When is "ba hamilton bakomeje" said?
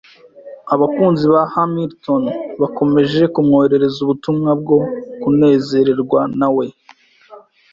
1.33-3.21